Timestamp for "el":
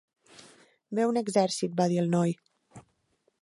2.05-2.09